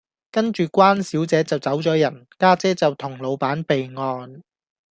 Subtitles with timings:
[0.31, 4.41] 跟住關小姐就走左人，家姐就同老闆備案